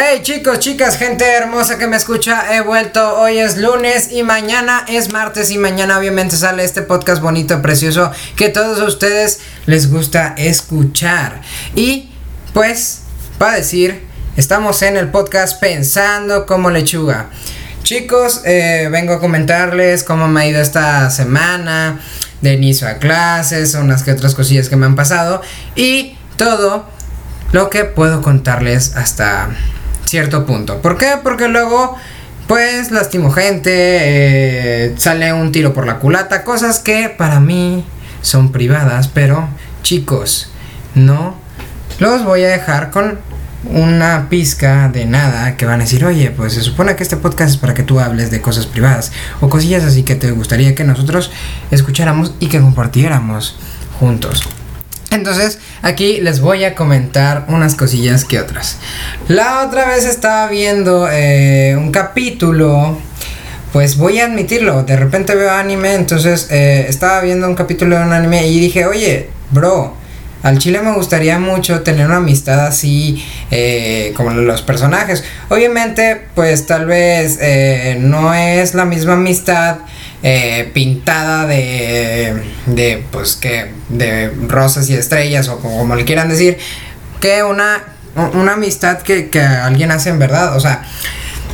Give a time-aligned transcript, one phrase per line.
[0.00, 4.84] Hey chicos, chicas, gente hermosa que me escucha, he vuelto, hoy es lunes y mañana
[4.86, 10.36] es martes y mañana obviamente sale este podcast bonito, precioso que todos ustedes les gusta
[10.38, 11.40] escuchar.
[11.74, 12.10] Y
[12.54, 13.00] pues,
[13.38, 14.06] para decir,
[14.36, 17.30] estamos en el podcast pensando como lechuga.
[17.82, 22.00] Chicos, eh, vengo a comentarles cómo me ha ido esta semana,
[22.40, 25.42] de inicio a clases, unas que otras cosillas que me han pasado
[25.74, 26.86] y todo
[27.50, 29.48] lo que puedo contarles hasta
[30.08, 30.80] cierto punto.
[30.80, 31.14] ¿Por qué?
[31.22, 31.96] Porque luego,
[32.46, 37.84] pues, lastimo gente, eh, sale un tiro por la culata, cosas que para mí
[38.22, 39.48] son privadas, pero
[39.82, 40.50] chicos,
[40.94, 41.36] no
[41.98, 43.18] los voy a dejar con
[43.64, 47.50] una pizca de nada que van a decir, oye, pues se supone que este podcast
[47.50, 50.84] es para que tú hables de cosas privadas o cosillas así que te gustaría que
[50.84, 51.30] nosotros
[51.70, 53.56] escucháramos y que compartiéramos
[53.98, 54.44] juntos.
[55.10, 58.76] Entonces, aquí les voy a comentar unas cosillas que otras.
[59.28, 62.98] La otra vez estaba viendo eh, un capítulo,
[63.72, 68.04] pues voy a admitirlo, de repente veo anime, entonces eh, estaba viendo un capítulo de
[68.04, 69.94] un anime y dije, oye, bro,
[70.42, 75.24] al chile me gustaría mucho tener una amistad así eh, como los personajes.
[75.48, 77.38] Obviamente, pues tal vez
[77.98, 79.78] no es la misma amistad
[80.20, 86.58] eh, pintada de, de, pues que, de rosas y estrellas o como, le quieran decir,
[87.20, 87.84] que una,
[88.34, 90.82] una amistad que, que alguien hace en verdad, o sea,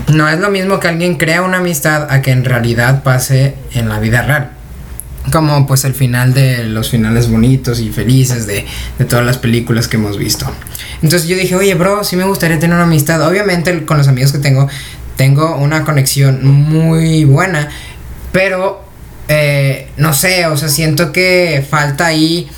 [0.09, 3.91] no es lo mismo que alguien crea una amistad a que en realidad pase en
[3.91, 4.53] la vida real.
[5.33, 8.67] Como pues el final de los finales bonitos y felices de,
[8.98, 10.50] de, todas las películas que hemos visto.
[11.03, 13.27] Entonces yo dije, oye, bro, sí me gustaría tener una amistad.
[13.27, 14.69] Obviamente con los amigos que tengo,
[15.16, 17.70] tengo una conexión muy buena.
[18.33, 18.84] Pero,
[19.28, 22.48] eh, no sé, o sea, siento que falta ahí...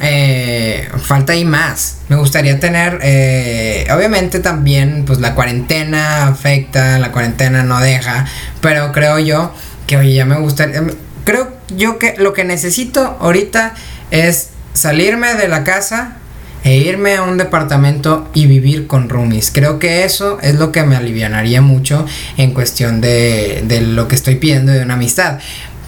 [0.00, 1.98] Eh, falta ahí más.
[2.08, 8.26] Me gustaría tener, eh, obviamente también, pues la cuarentena afecta, la cuarentena no deja,
[8.60, 9.54] pero creo yo
[9.86, 10.82] que, oye, ya me gustaría,
[11.24, 13.74] creo yo que lo que necesito ahorita
[14.10, 16.18] es salirme de la casa,
[16.66, 19.52] e irme a un departamento y vivir con roomies.
[19.54, 22.04] Creo que eso es lo que me alivianaría mucho
[22.36, 25.38] en cuestión de, de lo que estoy pidiendo de una amistad.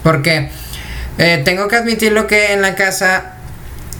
[0.03, 0.49] Porque
[1.17, 3.33] eh, tengo que admitir lo que en la casa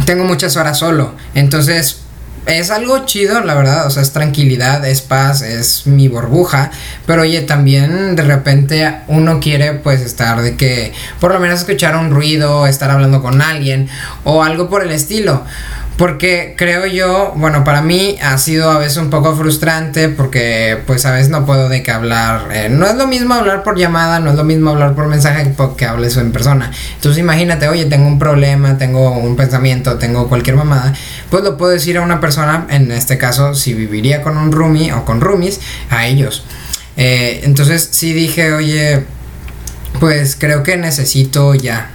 [0.05, 1.15] tengo muchas horas solo.
[1.35, 1.99] Entonces
[2.49, 6.71] es algo chido, la verdad, o sea, es tranquilidad, es paz, es mi burbuja,
[7.05, 11.95] pero oye, también de repente uno quiere pues estar de que por lo menos escuchar
[11.95, 13.87] un ruido, estar hablando con alguien
[14.23, 15.43] o algo por el estilo.
[15.99, 21.05] Porque creo yo, bueno, para mí ha sido a veces un poco frustrante porque pues
[21.05, 22.47] a veces no puedo de qué hablar.
[22.53, 25.53] Eh, no es lo mismo hablar por llamada, no es lo mismo hablar por mensaje
[25.75, 26.71] que hables en persona.
[26.95, 30.93] Entonces imagínate, oye, tengo un problema, tengo un pensamiento, tengo cualquier mamada,
[31.29, 34.93] pues lo puedo decir a una persona, en este caso si viviría con un roomie
[34.93, 36.45] o con roomies, a ellos.
[36.95, 39.03] Eh, entonces sí dije, oye,
[39.99, 41.91] pues creo que necesito ya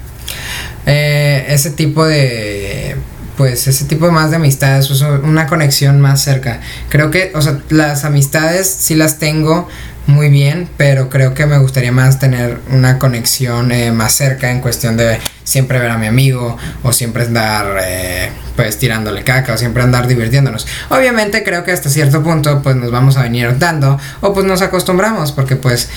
[0.85, 2.97] eh, ese tipo de
[3.37, 6.61] pues ese tipo más de amistades, una conexión más cerca.
[6.89, 9.69] Creo que, o sea, las amistades sí las tengo
[10.07, 14.61] muy bien, pero creo que me gustaría más tener una conexión eh, más cerca en
[14.61, 19.57] cuestión de siempre ver a mi amigo o siempre andar eh, pues tirándole caca o
[19.57, 20.67] siempre andar divirtiéndonos.
[20.91, 24.61] Obviamente creo que hasta cierto punto pues nos vamos a venir dando o pues nos
[24.61, 25.89] acostumbramos porque pues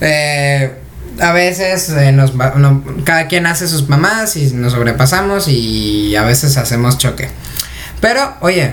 [0.00, 0.72] eh,
[1.22, 2.32] a veces eh, nos
[3.04, 7.28] cada quien hace sus mamás y nos sobrepasamos y a veces hacemos choque.
[8.00, 8.72] Pero, oye,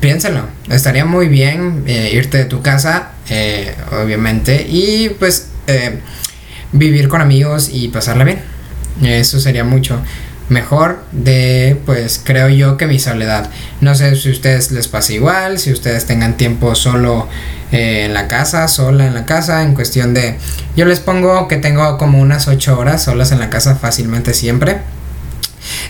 [0.00, 5.46] piénsalo, estaría muy bien eh, irte de tu casa, eh, obviamente, y pues
[6.72, 8.40] vivir con amigos y pasarla bien.
[9.02, 10.02] Eso sería mucho
[10.48, 13.48] mejor de, pues creo yo que mi soledad.
[13.80, 17.28] No sé si a ustedes les pasa igual, si ustedes tengan tiempo solo
[17.72, 20.38] eh, en la casa, sola en la casa, en cuestión de,
[20.76, 24.78] yo les pongo que tengo como unas 8 horas solas en la casa fácilmente siempre.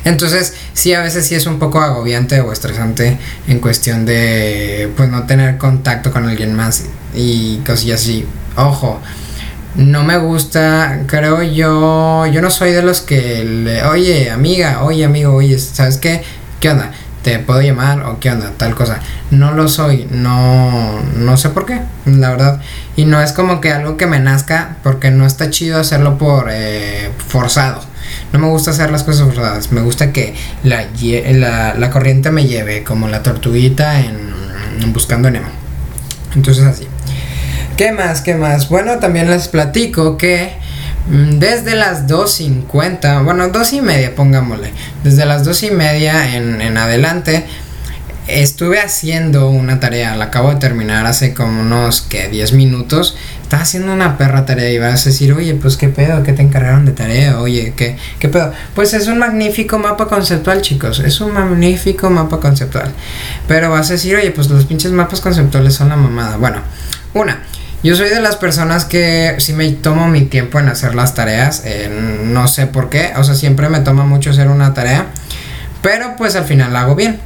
[0.04, 5.08] Entonces, sí, a veces sí es un poco agobiante o estresante en cuestión de, pues,
[5.08, 6.84] no tener contacto con alguien más
[7.14, 8.26] y cosillas así.
[8.56, 9.00] Ojo,
[9.76, 15.34] no me gusta, creo yo, yo no soy de los que oye amiga, oye amigo,
[15.34, 16.22] oye, ¿sabes qué?
[16.58, 16.92] ¿Qué onda?
[17.22, 18.52] ¿Te puedo llamar o qué onda?
[18.56, 19.00] Tal cosa.
[19.30, 22.60] No lo soy, no, no sé por qué, la verdad.
[22.96, 26.48] Y no es como que algo que me nazca, porque no está chido hacerlo por
[26.50, 27.82] eh, forzado.
[28.32, 30.34] No me gusta hacer las cosas forzadas, me gusta que
[30.64, 30.86] la,
[31.74, 34.16] la, corriente me lleve, como la tortuguita en,
[34.80, 35.48] en Buscando Nemo.
[36.34, 36.86] Entonces así.
[37.76, 38.20] ¿Qué más?
[38.20, 38.68] ¿Qué más?
[38.68, 40.52] Bueno, también les platico que
[41.10, 44.72] desde las 2.50, bueno, dos y media, pongámosle,
[45.02, 47.44] desde las dos y media en, en adelante,
[48.38, 53.16] estuve haciendo una tarea, la acabo de terminar hace como unos que 10 minutos.
[53.42, 56.42] Estaba haciendo una perra tarea y vas a decir, oye, pues qué pedo, ¿qué te
[56.42, 57.40] encargaron de tarea?
[57.40, 58.52] Oye, ¿qué, qué pedo?
[58.74, 61.00] Pues es un magnífico mapa conceptual, chicos.
[61.00, 62.92] Es un magnífico mapa conceptual.
[63.48, 66.36] Pero vas a decir, oye, pues los pinches mapas conceptuales son la mamada.
[66.36, 66.60] Bueno,
[67.14, 67.42] una.
[67.82, 71.62] Yo soy de las personas que si me tomo mi tiempo en hacer las tareas.
[71.64, 71.88] Eh,
[72.24, 73.12] no sé por qué.
[73.16, 75.06] O sea, siempre me toma mucho hacer una tarea.
[75.82, 77.18] Pero pues al final la hago bien.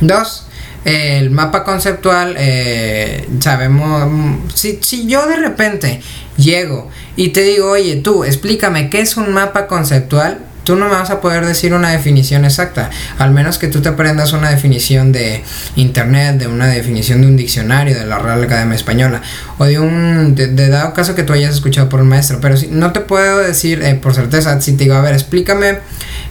[0.00, 0.46] Dos,
[0.84, 6.02] el mapa conceptual, eh, sabemos, si, si yo de repente
[6.36, 10.92] llego y te digo, oye, tú, explícame qué es un mapa conceptual, tú no me
[10.92, 15.12] vas a poder decir una definición exacta, al menos que tú te aprendas una definición
[15.12, 15.42] de
[15.76, 19.22] internet, de una definición de un diccionario de la Real Academia Española,
[19.58, 22.68] o de un, de, dado caso que tú hayas escuchado por un maestro, pero si,
[22.68, 25.78] no te puedo decir eh, por certeza, si te digo, a ver, explícame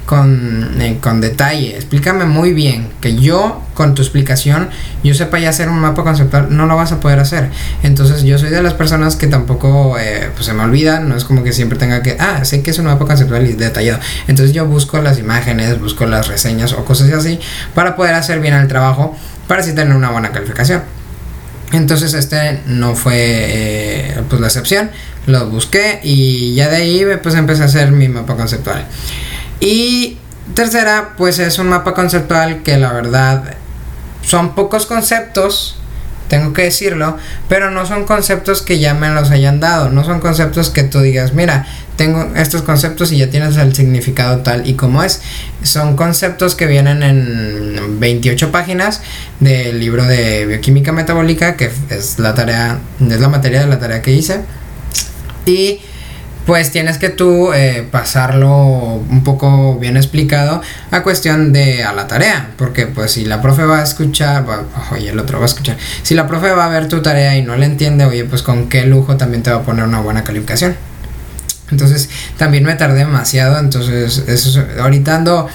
[0.06, 4.70] con, eh, con detalle, explícame muy bien, que yo con tu explicación
[5.04, 7.50] yo sepa ya hacer un mapa conceptual, no lo vas a poder hacer.
[7.84, 11.24] Entonces yo soy de las personas que tampoco eh, pues se me olvida, no es
[11.24, 14.00] como que siempre tenga que, ah, sé que es un mapa conceptual y detallado.
[14.28, 17.40] Entonces yo busco las imágenes, busco las reseñas o cosas así
[17.74, 19.16] para poder hacer bien el trabajo,
[19.48, 20.82] para así tener una buena calificación.
[21.72, 24.92] Entonces este no fue eh, pues la excepción,
[25.26, 28.86] lo busqué y ya de ahí pues empecé a hacer mi mapa conceptual.
[29.62, 30.18] Y
[30.56, 33.56] tercera, pues es un mapa conceptual que la verdad
[34.24, 35.78] son pocos conceptos,
[36.28, 37.18] tengo que decirlo,
[37.48, 41.00] pero no son conceptos que ya me los hayan dado, no son conceptos que tú
[41.02, 45.22] digas, mira, tengo estos conceptos y ya tienes el significado tal y como es.
[45.62, 49.02] Son conceptos que vienen en 28 páginas
[49.40, 54.02] del libro de bioquímica metabólica, que es la tarea, es la materia de la tarea
[54.02, 54.42] que hice.
[55.46, 55.82] Y
[56.46, 62.08] pues tienes que tú eh, pasarlo un poco bien explicado a cuestión de a la
[62.08, 64.46] tarea, porque pues si la profe va a escuchar,
[64.92, 67.44] oye, el otro va a escuchar, si la profe va a ver tu tarea y
[67.44, 70.24] no le entiende, oye, pues con qué lujo también te va a poner una buena
[70.24, 70.76] calificación.
[71.70, 75.48] Entonces también me tardé demasiado, entonces eso, ahorita ando,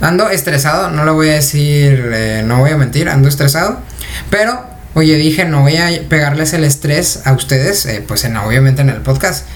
[0.00, 3.78] ando estresado, no lo voy a decir, eh, no voy a mentir, ando estresado,
[4.30, 4.64] pero
[4.94, 8.90] oye, dije, no voy a pegarles el estrés a ustedes, eh, pues en, obviamente en
[8.90, 9.46] el podcast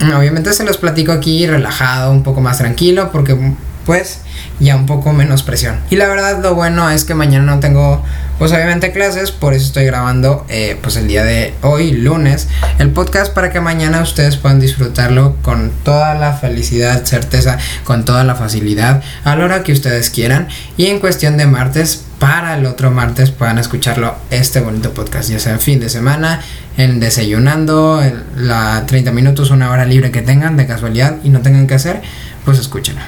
[0.00, 3.36] Obviamente se los platico aquí relajado, un poco más tranquilo, porque
[3.84, 4.20] pues
[4.60, 5.80] ya un poco menos presión.
[5.90, 8.02] Y la verdad lo bueno es que mañana no tengo
[8.38, 12.48] pues obviamente clases, por eso estoy grabando eh, pues el día de hoy, lunes,
[12.80, 18.24] el podcast para que mañana ustedes puedan disfrutarlo con toda la felicidad, certeza, con toda
[18.24, 20.48] la facilidad, a la hora que ustedes quieran.
[20.76, 25.38] Y en cuestión de martes, para el otro martes puedan escucharlo este bonito podcast, ya
[25.38, 26.40] sea en fin de semana,
[26.76, 31.42] en desayunando, en la 30 minutos, una hora libre que tengan de casualidad y no
[31.42, 32.02] tengan que hacer,
[32.44, 33.02] pues escúchenlo.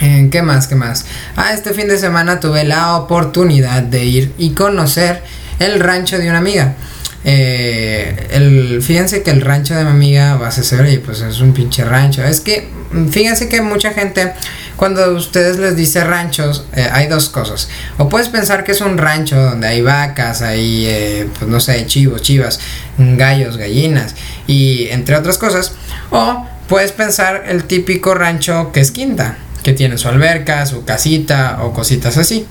[0.00, 0.66] Eh, ¿Qué más?
[0.66, 1.04] ¿Qué más?
[1.36, 5.22] Ah, este fin de semana tuve la oportunidad de ir y conocer
[5.58, 6.74] el rancho de una amiga.
[7.22, 11.40] Eh, el, fíjense que el rancho de mi amiga va a ser, y pues es
[11.40, 12.24] un pinche rancho.
[12.24, 12.70] Es que,
[13.10, 14.32] fíjense que mucha gente,
[14.76, 17.68] cuando ustedes les dice ranchos, eh, hay dos cosas.
[17.98, 22.22] O puedes pensar que es un rancho donde hay vacas, hay, pues no sé, chivos,
[22.22, 22.58] chivas,
[22.96, 24.14] gallos, gallinas,
[24.46, 25.72] y entre otras cosas.
[26.10, 31.58] O puedes pensar el típico rancho que es quinta que tiene su alberca, su casita
[31.62, 32.46] o cositas así.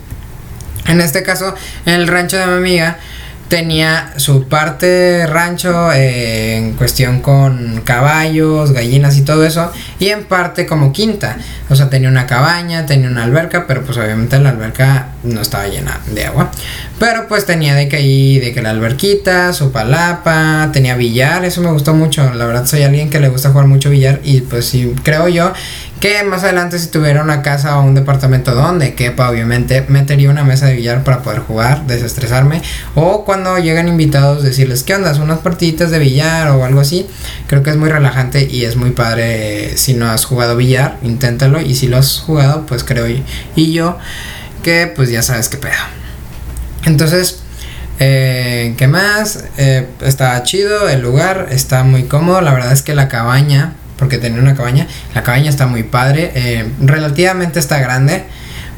[0.87, 1.53] En este caso,
[1.85, 2.99] el rancho de mi amiga
[3.49, 10.23] tenía su parte rancho eh, en cuestión con caballos, gallinas y todo eso, y en
[10.23, 11.37] parte como quinta.
[11.69, 15.67] O sea, tenía una cabaña, tenía una alberca, pero pues obviamente la alberca no estaba
[15.67, 16.51] llena de agua.
[16.99, 21.61] Pero pues tenía de que ahí, de que la alberquita, su palapa, tenía billar, eso
[21.61, 22.31] me gustó mucho.
[22.33, 25.53] La verdad soy alguien que le gusta jugar mucho billar y pues sí, creo yo
[25.99, 30.43] que más adelante si tuviera una casa o un departamento donde quepa, obviamente metería una
[30.43, 32.61] mesa de billar para poder jugar, desestresarme.
[32.95, 35.13] O cuando llegan invitados decirles, ¿qué onda?
[35.21, 37.07] Unas partiditas de billar o algo así.
[37.47, 41.59] Creo que es muy relajante y es muy padre si no has jugado billar, inténtalo.
[41.59, 43.97] Y si lo has jugado, pues creo y yo
[44.63, 45.73] que pues ya sabes qué pedo.
[46.85, 47.39] Entonces,
[47.99, 49.43] eh, ¿qué más?
[49.57, 52.41] Eh, está chido el lugar, está muy cómodo.
[52.41, 54.87] La verdad es que la cabaña porque tenía una cabaña.
[55.13, 58.23] La cabaña está muy padre, eh, relativamente está grande,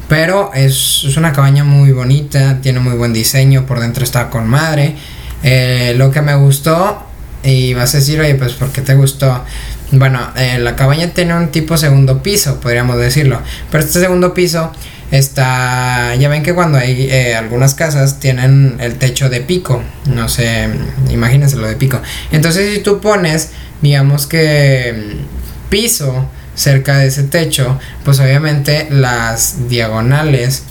[0.08, 4.96] pero es, una cabaña muy bonita, tiene muy buen diseño, por dentro está con madre.
[5.44, 7.06] Eh, lo que me gustó,
[7.44, 9.44] y vas a decir, oye, pues ¿por qué te gustó?
[9.92, 14.72] Bueno, eh, la cabaña tiene un tipo segundo piso, podríamos decirlo, pero este segundo piso
[15.12, 20.68] está, ya ven que cuando hay algunas casas tienen el techo de pico, no sé,
[21.10, 22.00] imagínense lo de pico.
[22.32, 23.50] Entonces si tú pones
[23.82, 30.64] digamos que mm, piso cerca de ese techo, pues obviamente las diagonales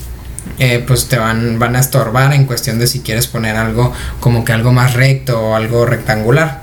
[0.58, 4.44] eh, pues te van, van a estorbar en cuestión de si quieres poner algo como
[4.44, 6.62] que algo más recto o algo rectangular.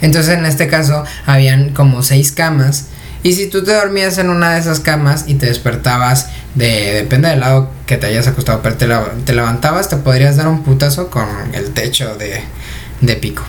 [0.00, 2.86] Entonces en este caso habían como seis camas
[3.26, 7.28] y si tú te dormías en una de esas camas y te despertabas de, depende
[7.28, 11.26] del lado que te hayas acostado, pero te, levantabas, te podrías dar un putazo con
[11.52, 12.42] el techo de,
[13.00, 13.42] de pico.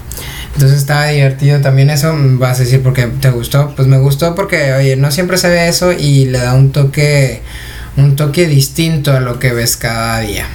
[0.55, 4.73] Entonces estaba divertido también eso, vas a decir porque te gustó, pues me gustó porque,
[4.73, 7.43] oye, no siempre se ve eso y le da un toque,
[7.97, 10.47] un toque distinto a lo que ves cada día.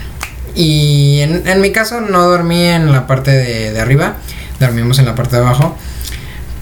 [0.57, 4.17] Y en, en mi caso no dormí en la parte de, de arriba,
[4.59, 5.79] dormimos en la parte de abajo.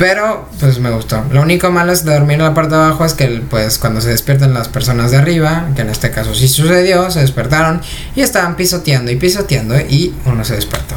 [0.01, 1.23] Pero pues me gustó.
[1.31, 4.01] Lo único malo es de dormir en la parte de abajo es que pues cuando
[4.01, 7.83] se despiertan las personas de arriba, que en este caso sí sucedió, se despertaron
[8.17, 10.95] y estaban pisoteando y pisoteando y uno se despertó.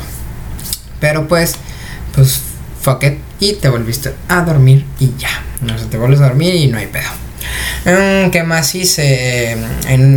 [1.01, 1.55] Pero pues,
[2.15, 2.39] pues
[2.81, 5.43] fuck it y te volviste a dormir y ya.
[5.59, 7.09] No se te vuelves a dormir y no hay pedo.
[7.83, 9.57] Mm, ¿Qué más hice?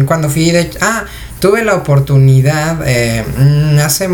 [0.07, 0.71] Cuando fui de...
[0.81, 1.07] Ah,
[1.41, 4.09] tuve la oportunidad eh, mm, hace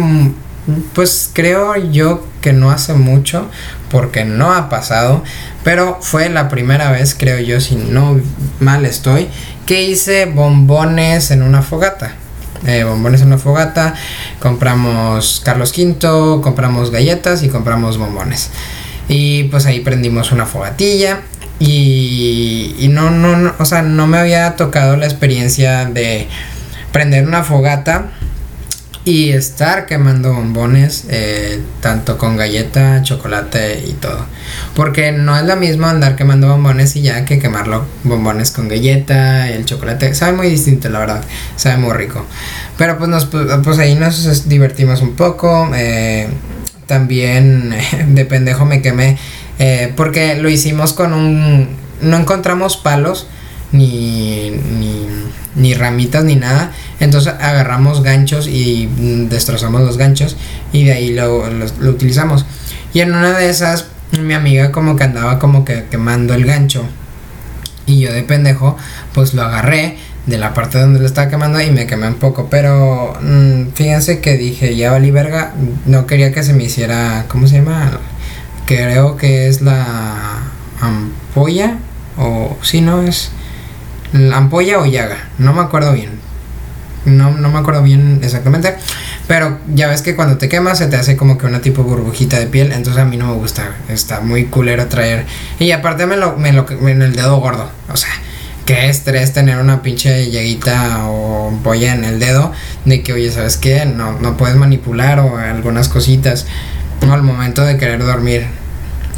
[0.95, 3.49] pues creo yo que no hace mucho
[3.91, 5.23] porque no ha pasado,
[5.65, 8.21] pero fue la primera vez, creo yo, si no
[8.61, 9.29] mal estoy,
[9.67, 12.15] que hice bombones en una fogata.
[12.67, 13.95] Eh, bombones en una fogata,
[14.39, 18.51] compramos Carlos V, compramos galletas y compramos bombones.
[19.09, 21.23] Y pues ahí prendimos una fogatilla
[21.59, 26.29] y, no, no, o sea, no me había tocado la experiencia de
[26.93, 28.11] prender una fogata
[29.05, 34.27] y estar quemando bombones eh, tanto con galleta, chocolate y todo.
[34.77, 39.51] Porque no es lo mismo andar quemando bombones y ya que quemarlo bombones con galleta,
[39.51, 40.15] el chocolate.
[40.15, 41.25] Sabe muy distinto, la verdad.
[41.57, 42.25] Sabe muy rico.
[42.79, 45.71] Pero pues, nos, pues ahí nos divertimos un poco.
[45.75, 46.29] Eh,
[46.87, 47.75] también
[48.09, 49.19] de pendejo me quemé.
[49.59, 51.69] Eh, porque lo hicimos con un...
[52.01, 53.27] No encontramos palos
[53.73, 54.51] ni,
[55.55, 60.37] ni ramitas ni nada entonces agarramos ganchos y mm, destrozamos los ganchos
[60.73, 61.43] y de ahí lo,
[61.89, 62.47] utilizamos.
[62.95, 66.85] Y en una de esas, mi amiga como que andaba como que quemando el gancho.
[67.87, 68.77] Y yo de pendejo,
[69.15, 72.47] pues lo agarré de la parte donde lo estaba quemando y me quemé un poco.
[72.49, 75.55] Pero mm, fíjense que dije, ya valí verga.
[75.87, 77.99] No quería que se me hiciera, ¿cómo se llama?
[78.67, 81.79] Creo que es la ampolla.
[82.17, 83.33] O si no es
[84.33, 85.31] ampolla o llaga.
[85.39, 86.22] No me acuerdo bien
[87.05, 88.75] no, no me acuerdo bien exactamente.
[89.29, 92.39] Pero ya ves que cuando te quemas se te hace como que una tipo burbujita
[92.39, 92.73] de piel.
[92.73, 93.77] Entonces a mí no me gusta.
[93.89, 95.27] Está muy culero traer.
[95.59, 97.71] Y aparte me lo, me lo en el dedo gordo.
[97.93, 98.11] O sea,
[98.67, 102.53] qué estrés tener una pinche llaguita o polla en el dedo.
[102.85, 103.85] De que, oye, ¿sabes qué?
[103.87, 106.47] No, no puedes manipular o algunas cositas.
[107.01, 108.47] No, al momento de querer dormir.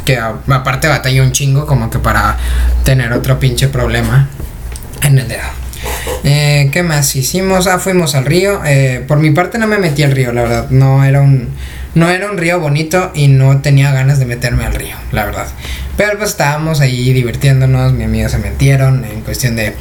[0.05, 2.37] Que aparte batalla un chingo como que para
[2.83, 4.29] tener otro pinche problema
[5.01, 5.64] en el dedo.
[6.23, 7.67] Eh, ¿Qué más hicimos?
[7.67, 8.61] Ah, fuimos al río.
[8.65, 10.69] Eh, por mi parte no me metí al río, la verdad.
[10.69, 11.49] No era un,
[11.93, 15.47] no era un río bonito y no tenía ganas de meterme al río, la verdad.
[15.97, 19.75] Pero pues estábamos ahí divirtiéndonos, mi amiga se metieron en cuestión de,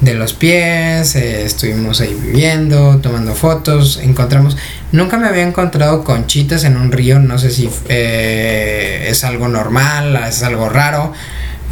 [0.00, 4.56] de los pies, eh, estuvimos ahí viviendo, tomando fotos, encontramos,
[4.90, 10.42] nunca me había encontrado conchitas en un río, no sé si es algo normal, es
[10.42, 11.12] algo raro,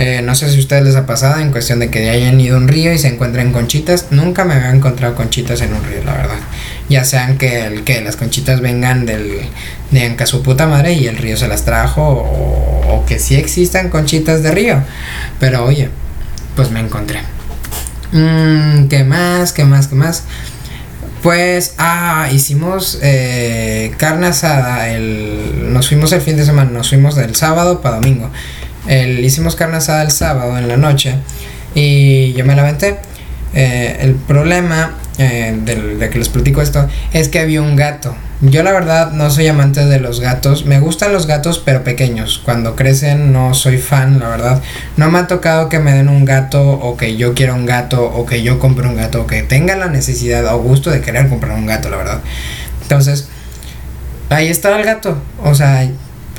[0.04, 2.56] eh, no sé si a ustedes les ha pasado en cuestión de que hayan ido
[2.56, 4.08] a un río y se encuentren conchitas.
[4.10, 6.38] Nunca me había encontrado conchitas en un río, la verdad.
[6.88, 9.42] Ya sean que, el, que las conchitas vengan del,
[9.92, 13.90] de Anca su puta madre y el río se las trajo o, que sí existan
[13.90, 14.82] conchitas de río.
[15.38, 15.88] Pero oye,
[16.56, 17.20] pues me encontré.
[18.10, 19.52] Mm, ¿Qué más?
[19.52, 19.86] ¿Qué más?
[19.86, 20.24] ¿Qué más?
[21.22, 24.88] Pues, ah, hicimos eh, carne asada.
[24.88, 28.32] El, nos fuimos el fin de semana, nos fuimos del sábado para domingo.
[28.86, 31.16] El, hicimos carne asada el sábado en la noche
[31.74, 32.62] y yo me la
[33.54, 38.14] eh, el problema eh, de, que les platico esto es que había un gato.
[38.40, 40.64] Yo la verdad no soy amante de los gatos.
[40.64, 42.40] Me gustan los gatos pero pequeños.
[42.44, 44.62] Cuando crecen no soy fan, la verdad.
[44.96, 48.04] No me ha tocado que me den un gato o que yo quiera un gato
[48.04, 51.28] o que yo compre un gato o que tenga la necesidad o gusto de querer
[51.28, 52.20] comprar un gato, la verdad.
[52.82, 53.28] Entonces,
[54.30, 55.18] ahí estaba el gato.
[55.44, 55.88] O sea,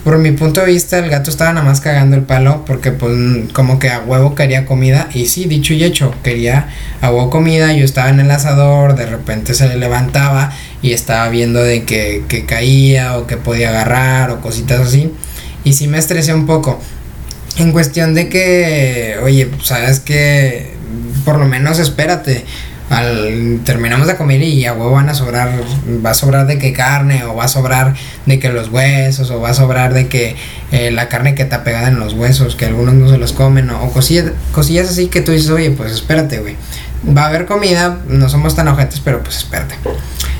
[0.03, 3.13] por mi punto de vista, el gato estaba nada más cagando el palo porque pues
[3.53, 6.69] como que a huevo quería comida y sí, dicho y hecho, quería
[7.01, 11.29] a huevo comida, yo estaba en el asador, de repente se le levantaba y estaba
[11.29, 15.13] viendo de que, que caía o que podía agarrar o cositas así.
[15.63, 16.81] Y sí me estresé un poco.
[17.57, 20.74] En cuestión de que, oye, sabes que
[21.24, 22.43] por lo menos espérate
[22.90, 25.50] al terminamos de comer y a huevo van a sobrar,
[26.06, 29.40] va a sobrar de que carne, o va a sobrar de que los huesos, o
[29.40, 30.36] va a sobrar de que
[30.72, 33.70] eh, la carne que está pegada en los huesos, que algunos no se los comen,
[33.70, 36.56] o, cosillas, cosillas así que tú dices, oye, pues espérate, güey.
[37.16, 39.75] va a haber comida, no somos tan ojetes, pero pues espérate.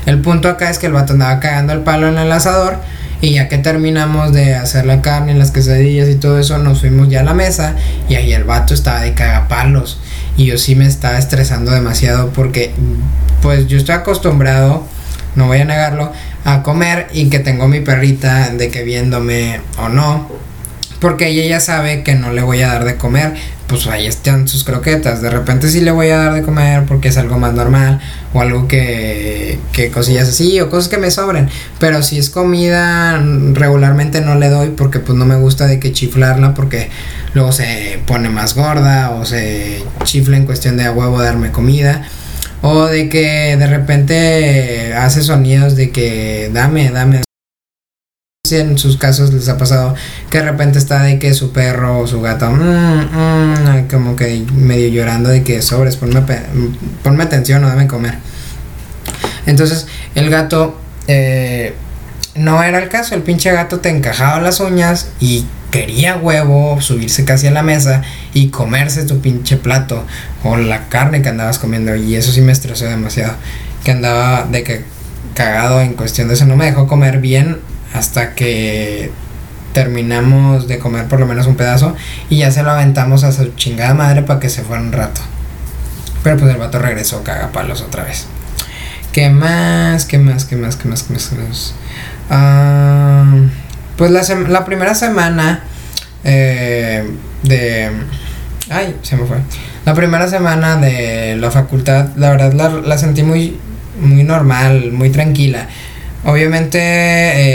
[0.06, 2.76] El punto acá es que el vato andaba cagando el palo en el asador.
[3.24, 7.08] Y ya que terminamos de hacer la carne, las quesadillas y todo eso, nos fuimos
[7.08, 7.74] ya a la mesa.
[8.06, 9.98] Y ahí el vato estaba de cagapalos.
[10.36, 12.72] Y yo sí me estaba estresando demasiado porque,
[13.40, 14.86] pues yo estoy acostumbrado,
[15.36, 16.12] no voy a negarlo,
[16.44, 20.28] a comer y que tengo mi perrita de que viéndome o no.
[21.00, 23.36] Porque ella ya sabe que no le voy a dar de comer
[23.74, 25.20] pues ahí están sus croquetas.
[25.20, 28.00] De repente sí le voy a dar de comer porque es algo más normal
[28.32, 31.48] o algo que, que cosillas así o cosas que me sobren.
[31.80, 33.20] Pero si es comida
[33.52, 36.90] regularmente no le doy porque pues no me gusta de que chiflarla porque
[37.34, 42.06] luego se pone más gorda o se chifla en cuestión de a huevo darme comida.
[42.62, 47.23] O de que de repente hace sonidos de que dame, dame,
[48.52, 49.94] en sus casos les ha pasado
[50.28, 54.44] que de repente está de que su perro o su gato mm, mm, como que
[54.52, 56.20] medio llorando de que sobres ponme,
[57.02, 58.18] ponme atención o dame comer
[59.46, 61.74] entonces el gato eh,
[62.34, 67.24] no era el caso el pinche gato te encajaba las uñas y quería huevo subirse
[67.24, 68.02] casi a la mesa
[68.34, 70.04] y comerse tu pinche plato
[70.42, 73.36] o la carne que andabas comiendo y eso sí me estresó demasiado
[73.84, 74.84] que andaba de que
[75.34, 77.58] cagado en cuestión de eso no me dejó comer bien
[77.94, 79.10] hasta que
[79.72, 81.96] terminamos de comer por lo menos un pedazo
[82.28, 85.22] y ya se lo aventamos a su chingada madre para que se fuera un rato.
[86.22, 88.26] Pero pues el vato regresó cagapalos otra vez.
[89.12, 90.06] ¿Qué más?
[90.06, 90.44] ¿Qué más?
[90.44, 90.76] ¿Qué más?
[90.76, 91.02] ¿Qué más?
[91.02, 91.74] ¿Qué más?
[92.30, 93.24] Ah,
[93.96, 95.62] pues la, la, primera semana
[96.24, 97.08] eh,
[97.42, 97.90] de...
[98.70, 99.36] Ay, se me fue.
[99.84, 103.58] La primera semana de la facultad, la verdad la, la sentí muy,
[104.00, 105.68] muy normal, muy tranquila.
[106.24, 106.78] Obviamente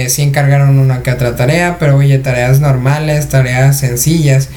[0.03, 4.49] eh, sí encargaron una que otra tarea, pero oye, tareas normales, tareas sencillas.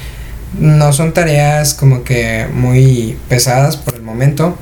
[0.59, 4.55] No son tareas como que muy pesadas por el momento,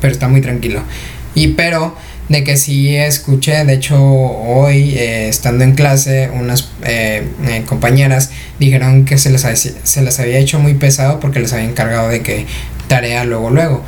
[0.00, 0.82] pero está muy tranquilo.
[1.34, 1.96] Y pero
[2.28, 7.26] de que sí escuché, de hecho hoy eh, estando en clase, unas eh,
[7.66, 9.42] compañeras dijeron que se les,
[9.82, 12.46] se les había hecho muy pesado porque les había encargado de que
[12.86, 13.82] tarea luego luego.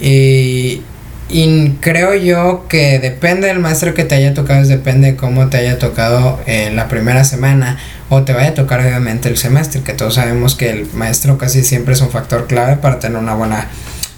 [0.00, 0.82] Y,
[1.28, 5.58] y creo yo que depende del maestro que te haya tocado, depende de cómo te
[5.58, 9.92] haya tocado en la primera semana o te vaya a tocar obviamente el semestre, que
[9.92, 13.68] todos sabemos que el maestro casi siempre es un factor clave para tener una buena,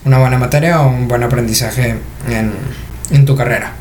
[0.05, 1.96] una buena materia o un buen aprendizaje
[2.29, 2.53] en,
[3.11, 3.73] en tu carrera.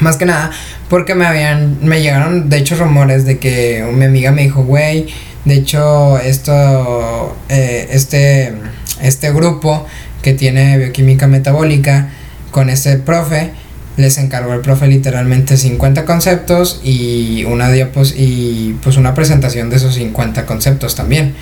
[0.00, 0.50] Más que nada,
[0.88, 5.06] porque me habían, me llegaron de hecho rumores de que mi amiga me dijo, güey,
[5.44, 8.52] de hecho esto, eh, este,
[9.00, 9.86] este grupo
[10.22, 12.10] que tiene bioquímica metabólica,
[12.58, 13.52] con este profe
[13.96, 19.76] les encargó el profe literalmente 50 conceptos y una diapos y pues una presentación de
[19.76, 21.36] esos 50 conceptos también.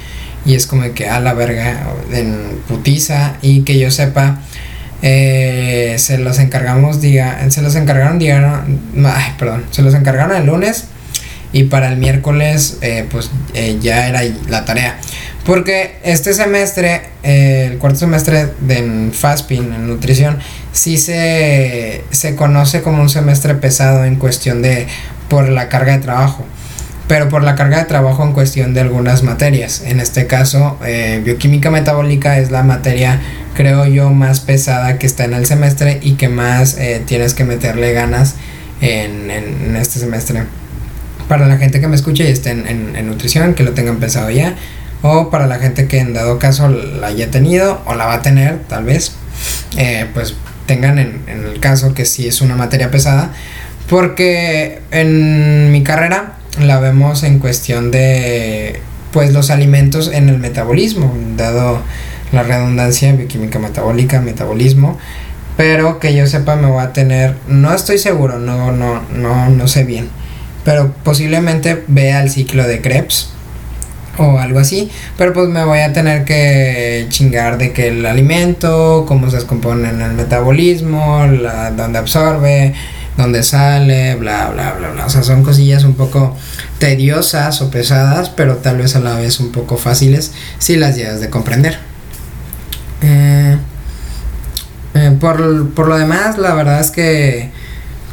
[0.44, 4.42] Y es como que a la verga en putiza y que yo sepa
[5.00, 8.66] eh, se los encargamos día se los encargaron día
[9.06, 10.84] ay, perdón se los encargaron el lunes
[11.56, 14.98] y para el miércoles eh, pues eh, ya era la tarea
[15.44, 20.38] porque este semestre el cuarto semestre de FASPIN en nutrición
[20.72, 24.86] sí se, se conoce como un semestre pesado en cuestión de
[25.28, 26.44] por la carga de trabajo
[27.08, 29.82] pero por la carga de trabajo en cuestión de algunas materias.
[29.86, 33.20] En este caso, eh, bioquímica metabólica es la materia,
[33.54, 37.44] creo yo, más pesada que está en el semestre y que más eh, tienes que
[37.44, 38.34] meterle ganas
[38.80, 40.42] en, en, este semestre.
[41.28, 44.54] Para la gente que me escuche y esté en, nutrición, que lo tengan pensado ya,
[45.02, 48.22] o para la gente que en dado caso la haya tenido o la va a
[48.22, 49.12] tener, tal vez,
[49.76, 50.34] eh, pues
[50.66, 53.32] tengan en, el caso que sí es una materia pesada,
[53.88, 58.80] porque en mi carrera la vemos en cuestión de
[59.12, 61.80] pues los alimentos en el metabolismo, dado
[62.32, 64.98] la redundancia bioquímica metabólica, metabolismo,
[65.56, 69.68] pero que yo sepa me voy a tener, no estoy seguro, no, no, no, no
[69.68, 70.08] sé bien,
[70.66, 73.28] pero posiblemente vea el ciclo de Krebs
[74.18, 79.04] o algo así, pero pues me voy a tener que chingar de que el alimento,
[79.06, 82.74] cómo se descompone en el metabolismo, la, dónde absorbe,
[83.16, 85.06] dónde sale, bla, bla, bla, bla.
[85.06, 86.36] O sea, son cosillas un poco
[86.80, 91.20] tediosas o pesadas, pero tal vez a la vez un poco fáciles si las llegas
[91.20, 91.78] de comprender.
[93.02, 93.56] Eh,
[94.94, 97.52] eh, por, por, lo demás, la verdad es que,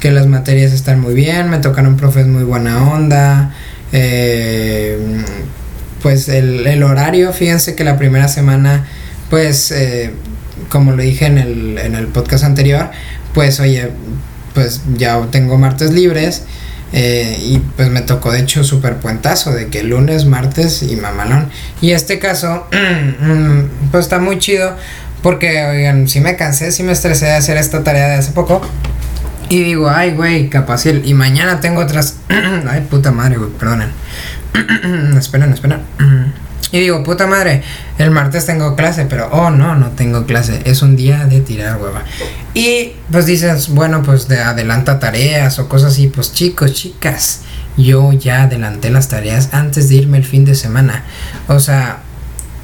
[0.04, 3.56] que las materias están muy bien, me tocaron profes muy buena onda.
[3.94, 4.98] Eh,
[6.02, 8.86] pues el, el, horario, fíjense que la primera semana,
[9.30, 10.12] pues, eh,
[10.68, 12.92] como lo dije en el, en el podcast anterior,
[13.34, 13.92] pues oye,
[14.54, 16.44] pues ya tengo martes libres.
[16.92, 21.50] Eh, y pues me tocó de hecho súper puentazo de que lunes, martes y mamalón.
[21.80, 22.68] Y este caso,
[23.92, 24.76] pues está muy chido
[25.22, 28.62] Porque, oigan, sí me cansé, sí me estresé de hacer esta tarea de hace poco.
[29.54, 30.88] Y digo, ay, güey, capaz.
[30.88, 32.16] Y mañana tengo otras.
[32.68, 33.92] ay, puta madre, güey, perdonen.
[35.16, 35.82] esperen, esperen.
[36.72, 37.62] y digo, puta madre,
[38.00, 40.64] el martes tengo clase, pero oh no, no tengo clase.
[40.66, 42.02] Es un día de tirar hueva.
[42.56, 46.08] Y pues dices, bueno, pues de adelanta tareas o cosas así.
[46.08, 47.42] Pues chicos, chicas,
[47.78, 51.04] yo ya adelanté las tareas antes de irme el fin de semana.
[51.48, 52.00] O sea,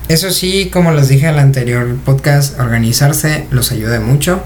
[0.08, 4.42] eso sí, como les dije el anterior podcast, organizarse los ayuda mucho.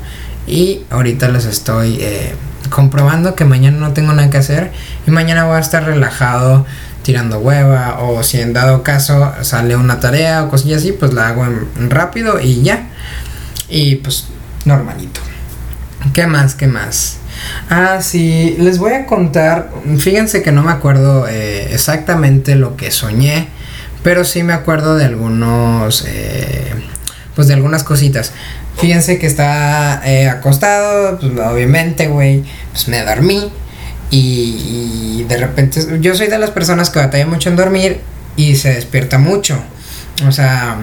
[0.47, 2.35] Y ahorita les estoy eh,
[2.69, 4.71] comprobando que mañana no tengo nada que hacer.
[5.07, 6.65] Y mañana voy a estar relajado
[7.03, 7.99] tirando hueva.
[7.99, 11.89] O si en dado caso sale una tarea o cosilla así, pues la hago en,
[11.89, 12.87] rápido y ya.
[13.69, 14.27] Y pues
[14.65, 15.21] normalito.
[16.13, 16.55] ¿Qué más?
[16.55, 17.17] ¿Qué más?
[17.69, 19.71] Ah, sí, les voy a contar.
[19.97, 23.47] Fíjense que no me acuerdo eh, exactamente lo que soñé,
[24.03, 26.73] pero sí me acuerdo de algunos, eh,
[27.35, 28.33] pues de algunas cositas.
[28.77, 33.51] Fíjense que está eh, acostado, pues obviamente, güey, pues me dormí
[34.09, 38.01] y, de repente yo soy de las personas que batalla mucho en dormir
[38.35, 39.61] y se despierta mucho.
[40.27, 40.77] O sea,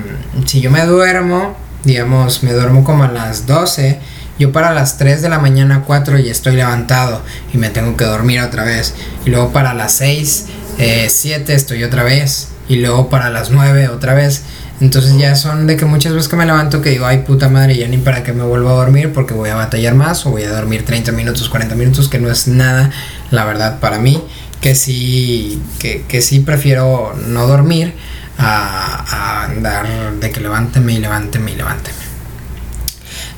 [0.47, 3.99] si yo me duermo, digamos, me duermo como a las 12
[4.41, 7.21] yo para las 3 de la mañana, 4 y estoy levantado
[7.53, 8.95] y me tengo que dormir otra vez.
[9.27, 10.47] Y luego para las 6,
[10.79, 12.49] 7 eh, estoy otra vez.
[12.67, 14.45] Y luego para las 9 otra vez.
[14.81, 17.77] Entonces ya son de que muchas veces que me levanto que digo, ay puta madre,
[17.77, 20.45] ya ni para que me vuelva a dormir porque voy a batallar más o voy
[20.45, 22.91] a dormir 30 minutos, 40 minutos, que no es nada,
[23.31, 24.23] la verdad, para mí.
[24.61, 27.95] Que sí, que, que sí prefiero no dormir
[28.37, 29.87] a, a andar
[30.21, 32.10] de que levánteme y levánteme y levánteme.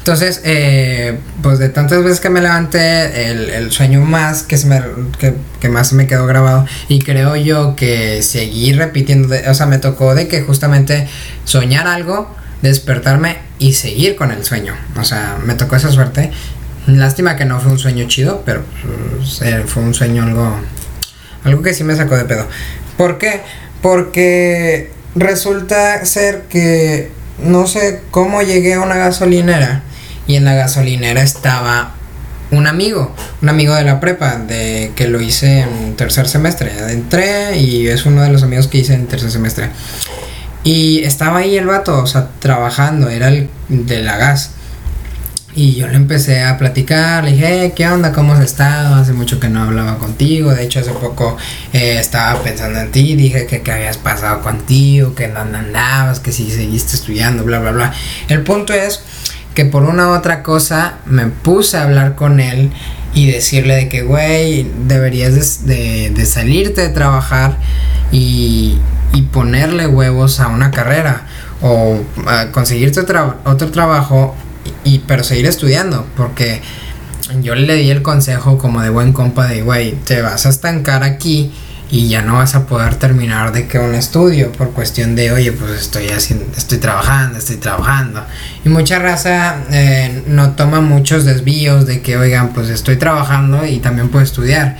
[0.02, 4.82] Entonces, eh, pues de tantas veces que me levanté, el, sueño más que, se me,
[5.60, 10.16] que, más me quedó grabado y creo yo que seguí repitiendo, o sea, me tocó
[10.16, 11.06] de que justamente
[11.44, 14.74] soñar algo, despertarme y seguir con el sueño.
[14.96, 16.32] O sea, me tocó esa suerte.
[16.88, 18.64] Lástima que no fue un sueño chido, pero
[19.18, 20.56] pues, eh, fue un sueño algo,
[21.44, 22.48] algo que sí me sacó de pedo.
[22.96, 23.42] ¿Por qué?
[23.80, 29.84] Porque resulta ser que no sé cómo llegué a una gasolinera
[30.26, 31.94] y en la gasolinera estaba
[32.52, 36.70] un amigo, un amigo de la prepa, de que lo hice en tercer semestre.
[36.90, 39.70] Entré y es uno de los amigos que hice en tercer semestre.
[40.62, 44.50] Y estaba ahí el vato, o sea, trabajando, era el de la gas.
[45.54, 48.12] Y yo le empecé a platicar, le dije, ¿qué onda?
[48.12, 48.94] ¿Cómo has estado?
[48.94, 51.36] Hace mucho que no hablaba contigo, de hecho hace poco
[51.74, 56.32] eh, estaba pensando en ti, dije que qué habías pasado contigo, que dónde andabas, que
[56.32, 57.92] si seguiste estudiando, bla, bla, bla.
[58.28, 59.02] El punto es
[59.54, 62.70] que por una u otra cosa me puse a hablar con él
[63.14, 67.58] y decirle de que, güey, deberías de, salirte de trabajar
[68.10, 68.78] y,
[69.12, 71.26] y, ponerle huevos a una carrera
[71.60, 72.00] o
[72.52, 74.34] conseguirte otro trabajo
[74.84, 76.60] y, pero seguir estudiando porque
[77.40, 81.02] yo le di el consejo como de buen compa de, güey, te vas a estancar
[81.02, 81.52] aquí
[81.92, 85.52] y ya no vas a poder terminar de que un estudio por cuestión de oye
[85.52, 88.24] pues estoy haciendo estoy trabajando estoy trabajando
[88.64, 93.78] y mucha raza eh, no toma muchos desvíos de que oigan pues estoy trabajando y
[93.78, 94.78] también puedo estudiar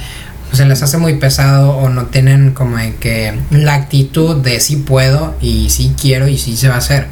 [0.54, 5.36] se les hace muy pesado o no tienen como que la actitud de sí puedo
[5.42, 7.08] y sí quiero y sí se va a hacer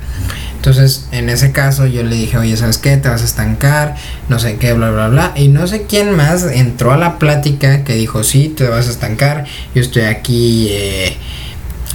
[0.60, 2.98] entonces, en ese caso yo le dije, oye, ¿sabes qué?
[2.98, 3.96] Te vas a estancar,
[4.28, 5.32] no sé qué, bla, bla, bla.
[5.34, 8.90] Y no sé quién más entró a la plática que dijo, sí, te vas a
[8.90, 9.46] estancar.
[9.74, 11.16] Yo estoy aquí, eh,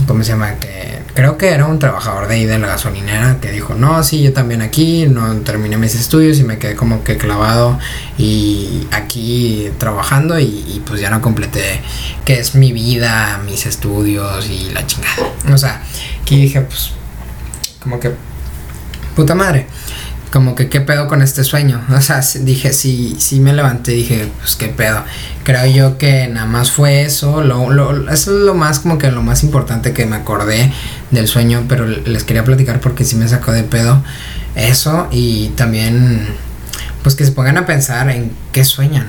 [0.08, 0.56] ¿cómo se llama?
[0.56, 4.23] Que creo que era un trabajador de ahí de la gasolinera que dijo, no, sí,
[4.23, 7.78] yo también aquí, no terminé mis estudios y me quedé como que clavado
[8.17, 11.82] y aquí trabajando y, y pues ya no completé
[12.25, 15.17] qué es mi vida, mis estudios y la chingada.
[15.54, 15.84] O sea,
[16.23, 16.93] aquí dije, pues,
[17.80, 18.12] como que
[19.15, 19.67] puta madre.
[20.32, 21.82] Como que qué pedo con este sueño.
[21.89, 25.04] O sea, dije, sí, sí me levanté y dije, pues qué pedo.
[25.43, 27.41] Creo yo que nada más fue eso.
[27.41, 30.71] Lo, lo, eso es lo más como que lo más importante que me acordé
[31.12, 31.63] del sueño.
[31.69, 34.04] Pero les quería platicar porque sí me sacó de pedo.
[34.56, 36.28] Eso y también
[37.01, 39.08] pues que se pongan a pensar en qué sueñan.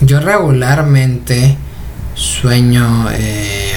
[0.00, 1.56] Yo regularmente
[2.14, 3.08] sueño...
[3.12, 3.72] Eh,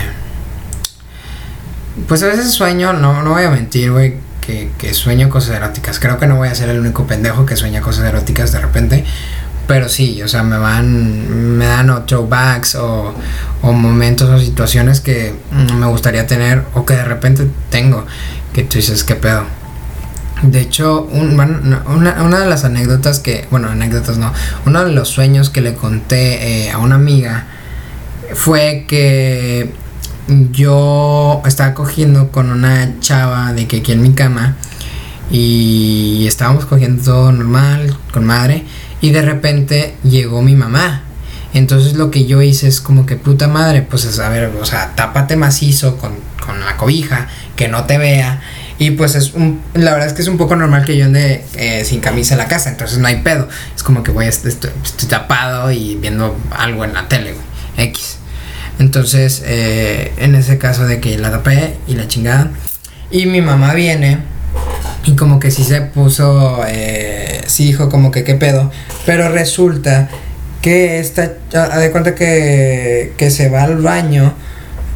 [2.07, 5.99] pues a veces sueño, no, no voy a mentir, güey que, sueño cosas eróticas.
[5.99, 9.05] Creo que no voy a ser el único pendejo que sueña cosas eróticas de repente.
[9.67, 13.13] Pero sí, o sea, me van, me dan o throwbacks o,
[13.61, 18.05] o momentos o situaciones que me gustaría tener o que de repente tengo.
[18.51, 19.43] Que tú dices, ¿qué pedo?
[20.41, 24.31] De hecho, una, una, de las anécdotas que, bueno, anécdotas no,
[24.65, 27.45] uno de los sueños que le conté eh, a una amiga
[28.33, 29.73] fue que
[30.51, 34.55] yo estaba cogiendo con una chava de que aquí en mi cama
[35.31, 38.63] y estábamos cogiendo todo normal, con madre,
[39.01, 41.03] y de repente llegó mi mamá.
[41.53, 44.93] Entonces lo que yo hice es como que puta madre, pues a ver, o sea,
[44.95, 46.13] tápate macizo con,
[46.45, 48.41] con la cobija, que no te vea.
[48.77, 51.43] Y pues es un, la verdad es que es un poco normal que yo ande
[51.55, 53.49] eh, sin camisa en la casa, entonces no hay pedo.
[53.75, 58.18] Es como que voy, estoy, estoy tapado y viendo algo en la tele, güey, X.
[58.79, 62.51] Entonces, eh, en ese caso de que la tapé y la chingada.
[63.11, 64.19] Y mi mamá viene
[65.05, 68.71] y como que sí se puso, eh, sí dijo como que qué pedo.
[69.05, 70.09] Pero resulta
[70.61, 74.33] que esta, de cuenta que, que se va al baño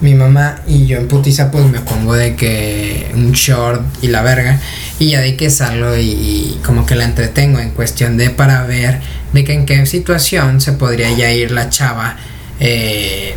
[0.03, 4.21] mi mamá y yo en putiza pues me pongo de que un short y la
[4.21, 4.59] verga
[4.99, 8.99] y ya de que salgo y, como que la entretengo en cuestión de para ver
[9.31, 12.17] de que en qué situación se podría ya ir la chava
[12.65, 13.35] eh,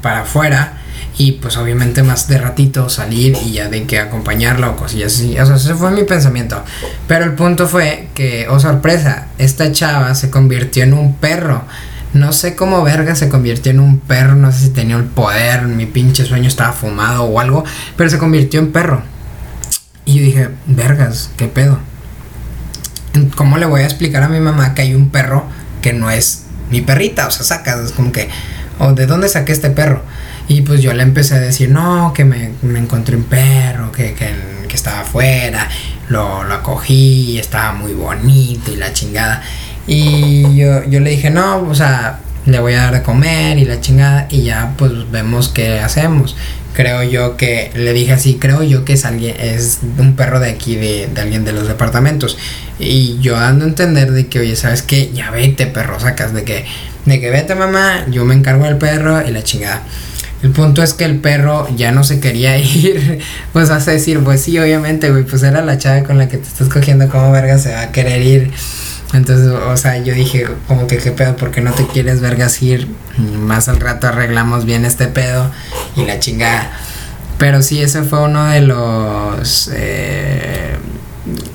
[0.00, 0.74] para afuera
[1.18, 5.36] y pues obviamente más de ratito salir y ya de que acompañarla o cosillas así.
[5.36, 6.62] O sea, ese fue mi pensamiento.
[7.08, 11.64] Pero el punto fue que, oh sorpresa, esta chava se convirtió en un perro.
[12.14, 15.62] No sé cómo verga se convirtió en un perro, no sé si tenía el poder,
[15.62, 17.64] mi pinche sueño estaba fumado o algo,
[17.96, 19.02] pero se convirtió en perro.
[20.04, 21.80] Y yo dije, vergas, ¿qué pedo?
[23.34, 25.44] ¿Cómo le voy a explicar a mi mamá que hay un perro
[25.82, 27.26] que no es mi perrita?
[27.26, 28.28] O sea, sacas, es como que,
[28.78, 30.02] ¿o de dónde saqué este perro?
[30.48, 34.34] Y pues yo le empecé a decir, no, que me, encontré un perro, que, que,
[34.66, 35.68] que estaba afuera,
[36.08, 39.42] lo, lo acogí, estaba muy bonito y la chingada.
[39.86, 43.64] Y yo, yo le dije, no, o sea, le voy a dar de comer y
[43.64, 46.36] la chingada y ya pues vemos qué hacemos.
[46.72, 50.50] Creo yo que, le dije así, creo yo que es alguien, es un perro de
[50.50, 52.38] aquí, de, de alguien de los departamentos.
[52.78, 55.10] Y yo dando a entender de que, oye, ¿sabes qué?
[55.12, 56.64] Ya vete, perro, sacas de que,
[57.08, 59.82] de que vete mamá, yo me encargo del perro y la chingada.
[60.42, 63.20] El punto es que el perro ya no se quería ir.
[63.52, 66.38] Pues vas a decir, pues sí, obviamente, güey, pues era la chava con la que
[66.38, 68.52] te estás cogiendo, como verga se va a querer ir?
[69.14, 72.88] Entonces, o sea, yo dije, como que qué pedo, porque no te quieres vergas ir.
[73.16, 75.50] Más al rato arreglamos bien este pedo
[75.96, 76.70] y la chingada.
[77.38, 80.76] Pero sí, ese fue uno de los eh,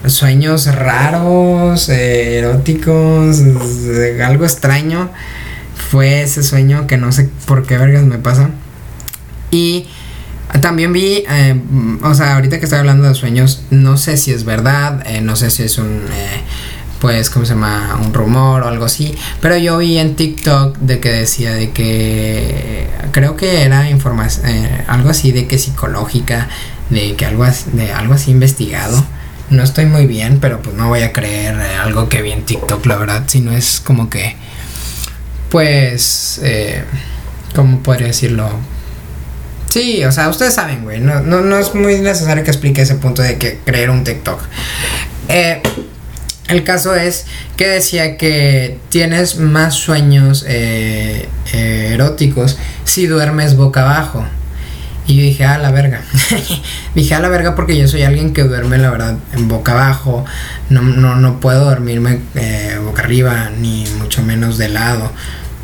[0.08, 3.42] sueños raros, eh, eróticos,
[4.24, 5.10] algo extraño.
[5.94, 8.50] Fue ese sueño que no sé por qué vergas me pasa.
[9.52, 9.86] Y
[10.60, 11.62] también vi, eh,
[12.02, 15.50] o sea, ahorita que estoy hablando de sueños, no sé si es verdad, no sé
[15.52, 16.02] si es un
[17.04, 18.00] pues, ¿cómo se llama?
[18.02, 19.14] Un rumor o algo así.
[19.42, 24.86] Pero yo vi en TikTok de que decía de que creo que era información, eh,
[24.88, 26.48] algo así de que psicológica,
[26.90, 29.06] de que algo, de algo así investigado.
[29.50, 32.46] No estoy muy bien, pero pues no voy a creer eh, algo que vi en
[32.46, 34.38] TikTok, la verdad, si no es como que,
[35.54, 36.84] pues, eh,
[37.54, 38.50] ¿cómo podría decirlo?
[39.70, 42.96] Sí, o sea, ustedes saben, güey, no, no, no es muy necesario que explique ese
[42.96, 44.42] punto de que creer un TikTok.
[45.30, 45.62] Eh,
[46.48, 54.26] el caso es que decía que tienes más sueños eh, eróticos si duermes boca abajo.
[55.06, 56.02] Y dije, a la verga.
[56.96, 60.26] dije, a la verga porque yo soy alguien que duerme, la verdad, en boca abajo.
[60.70, 62.22] No, no, no puedo dormirme
[62.84, 65.12] boca arriba, ni mucho menos de lado.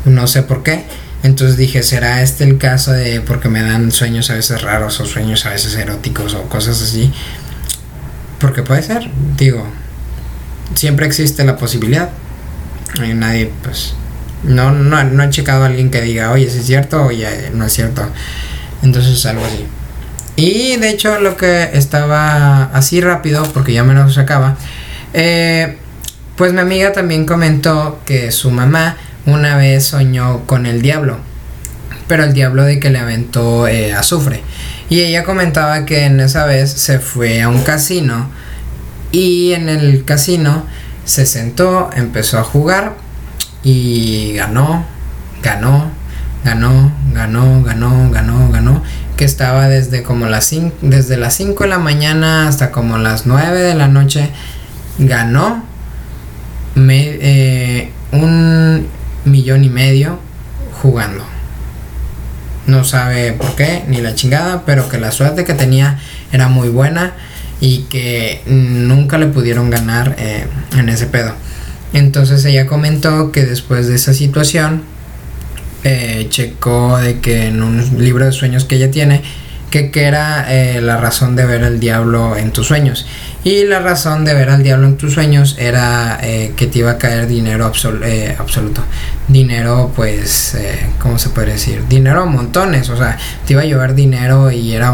[0.04, 0.84] No sé por qué.
[1.22, 5.04] Entonces dije, ¿será este el caso de porque me dan sueños a veces raros o
[5.04, 7.12] sueños a veces eróticos o cosas así?
[8.38, 9.66] Porque puede ser, digo,
[10.74, 12.08] siempre existe la posibilidad.
[13.04, 13.94] Y nadie, pues,
[14.42, 17.30] no, no, no he checado a alguien que diga, oye, si es cierto o ya
[17.52, 18.02] no es cierto.
[18.82, 19.66] Entonces, algo así.
[20.36, 24.56] Y de hecho, lo que estaba así rápido, porque ya menos se acaba,
[25.12, 25.76] eh,
[26.36, 31.18] pues mi amiga también comentó que su mamá una vez soñó con el diablo,
[32.08, 34.42] pero el diablo de que le aventó eh, azufre.
[34.88, 38.28] Y ella comentaba que en esa vez se fue a un casino
[39.12, 40.64] y en el casino
[41.04, 42.94] se sentó, empezó a jugar
[43.62, 44.84] y ganó,
[45.42, 45.90] ganó,
[46.44, 48.82] ganó, ganó, ganó, ganó, ganó.
[49.16, 53.26] Que estaba desde como las 5, desde las 5 de la mañana hasta como las
[53.26, 54.30] 9 de la noche.
[54.98, 55.62] Ganó
[56.76, 58.86] eh, un
[59.24, 60.18] millón y medio
[60.82, 61.24] jugando.
[62.66, 65.98] No sabe por qué, ni la chingada, pero que la suerte que tenía
[66.32, 67.14] era muy buena
[67.60, 71.34] y que nunca le pudieron ganar eh, en ese pedo.
[71.92, 74.82] Entonces ella comentó que después de esa situación
[75.82, 79.22] eh, checó de que en un libro de sueños que ella tiene
[79.70, 83.06] que, que era eh, la razón de ver al diablo en tus sueños.
[83.42, 86.98] Y la razón de ver al diablo en tus sueños era que te iba a
[86.98, 88.82] caer dinero absoluto.
[89.28, 90.58] Dinero, pues,
[91.00, 91.84] ¿cómo se puede decir?
[91.88, 92.90] Dinero a montones.
[92.90, 94.92] O sea, te iba a llevar dinero y era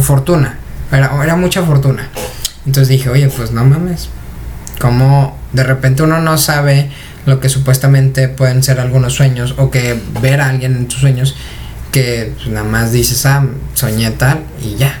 [0.00, 0.58] fortuna
[0.96, 2.08] era, mucha fortuna.
[2.66, 4.08] Entonces dije, oye, pues no mames.
[4.80, 6.90] Como de repente uno no sabe
[7.26, 11.36] lo que supuestamente pueden ser algunos sueños o que ver a alguien en tus sueños
[11.90, 14.98] que pues, nada más dices, ah, soñé tal y ya.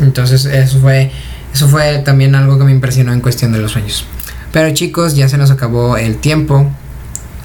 [0.00, 1.12] Entonces eso fue,
[1.52, 4.04] eso fue también algo que me impresionó en cuestión de los sueños.
[4.52, 6.70] Pero chicos, ya se nos acabó el tiempo.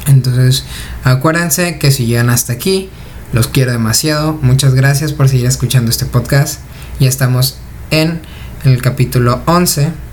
[0.07, 0.65] Entonces
[1.03, 2.89] acuérdense que si llegan hasta aquí,
[3.33, 4.33] los quiero demasiado.
[4.41, 6.61] Muchas gracias por seguir escuchando este podcast.
[6.99, 7.57] Ya estamos
[7.91, 8.21] en
[8.63, 10.06] el capítulo 11 Mm,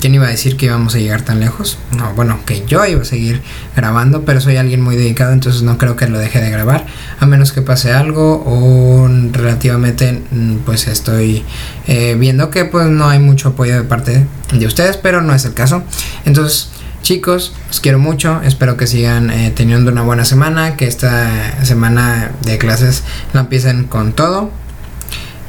[0.00, 1.78] ¿Quién iba a decir que íbamos a llegar tan lejos?
[1.96, 3.42] No, bueno, que yo iba a seguir
[3.74, 6.86] grabando, pero soy alguien muy dedicado, entonces no creo que lo deje de grabar,
[7.18, 11.42] a menos que pase algo o relativamente mm, pues estoy
[11.88, 15.44] eh, viendo que pues no hay mucho apoyo de parte de ustedes, pero no es
[15.44, 15.82] el caso.
[16.24, 16.68] Entonces,
[17.02, 22.30] chicos, os quiero mucho, espero que sigan eh, teniendo una buena semana, que esta semana
[22.42, 24.50] de clases la empiecen con todo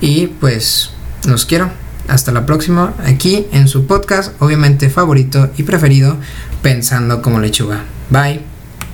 [0.01, 0.89] y pues
[1.27, 1.84] los quiero.
[2.07, 6.17] Hasta la próxima, aquí en su podcast, obviamente favorito y preferido,
[6.61, 7.83] Pensando como lechuga.
[8.09, 8.54] Bye.